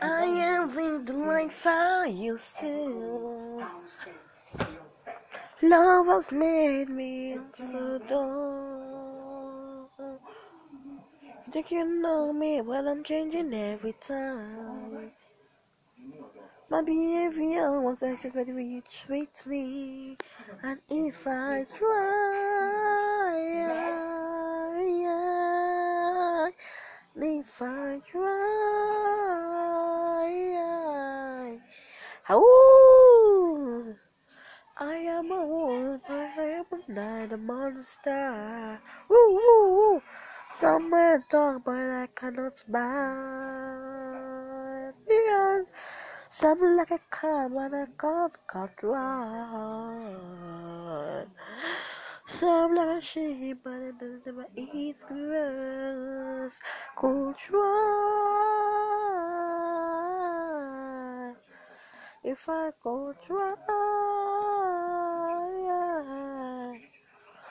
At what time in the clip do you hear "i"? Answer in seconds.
0.00-0.24, 1.66-2.06, 21.26-21.66, 27.60-28.00, 34.78-34.94, 36.08-36.24, 41.72-42.08, 47.74-47.86, 62.48-62.70